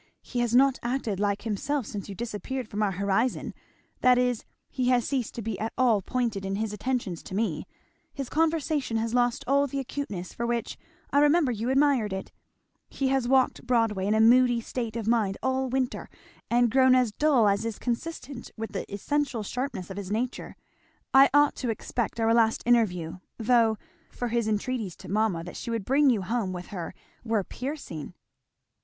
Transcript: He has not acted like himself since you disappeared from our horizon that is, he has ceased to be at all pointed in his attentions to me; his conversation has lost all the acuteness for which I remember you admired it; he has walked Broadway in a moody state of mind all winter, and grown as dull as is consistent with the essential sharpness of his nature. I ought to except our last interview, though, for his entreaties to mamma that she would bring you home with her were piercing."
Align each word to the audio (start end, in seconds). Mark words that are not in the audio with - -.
He 0.23 0.39
has 0.39 0.55
not 0.55 0.79
acted 0.81 1.19
like 1.19 1.43
himself 1.43 1.85
since 1.85 2.09
you 2.09 2.15
disappeared 2.15 2.67
from 2.67 2.81
our 2.81 2.93
horizon 2.93 3.53
that 3.99 4.17
is, 4.17 4.45
he 4.71 4.87
has 4.87 5.07
ceased 5.07 5.35
to 5.35 5.43
be 5.43 5.59
at 5.59 5.71
all 5.77 6.01
pointed 6.01 6.43
in 6.43 6.55
his 6.55 6.73
attentions 6.73 7.21
to 7.21 7.35
me; 7.35 7.67
his 8.11 8.27
conversation 8.27 8.97
has 8.97 9.13
lost 9.13 9.43
all 9.45 9.67
the 9.67 9.77
acuteness 9.79 10.33
for 10.33 10.47
which 10.47 10.75
I 11.11 11.19
remember 11.19 11.51
you 11.51 11.69
admired 11.69 12.13
it; 12.13 12.31
he 12.89 13.09
has 13.09 13.27
walked 13.27 13.67
Broadway 13.67 14.07
in 14.07 14.15
a 14.15 14.19
moody 14.21 14.59
state 14.59 14.95
of 14.95 15.07
mind 15.07 15.37
all 15.43 15.69
winter, 15.69 16.09
and 16.49 16.71
grown 16.71 16.95
as 16.95 17.11
dull 17.11 17.47
as 17.47 17.63
is 17.63 17.77
consistent 17.77 18.49
with 18.57 18.71
the 18.71 18.91
essential 18.91 19.43
sharpness 19.43 19.91
of 19.91 19.97
his 19.97 20.09
nature. 20.09 20.55
I 21.13 21.29
ought 21.31 21.53
to 21.57 21.69
except 21.69 22.19
our 22.19 22.33
last 22.33 22.63
interview, 22.65 23.19
though, 23.37 23.77
for 24.09 24.29
his 24.29 24.47
entreaties 24.47 24.95
to 24.95 25.09
mamma 25.09 25.43
that 25.43 25.57
she 25.57 25.69
would 25.69 25.85
bring 25.85 26.09
you 26.09 26.23
home 26.23 26.53
with 26.53 26.69
her 26.69 26.95
were 27.23 27.43
piercing." 27.43 28.15